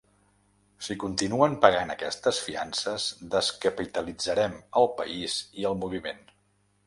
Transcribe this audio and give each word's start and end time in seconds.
Si 0.85 0.95
continuen 1.01 1.57
pagant 1.65 1.93
aquestes 1.95 2.39
fiances, 2.45 3.05
descapitalitzarem 3.35 4.55
el 4.83 4.89
país 5.03 5.37
i 5.65 5.69
el 5.73 5.81
moviment. 5.85 6.27